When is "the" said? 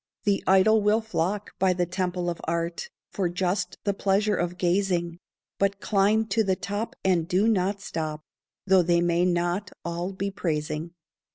0.23-0.43, 1.73-1.85, 3.83-3.93, 6.43-6.55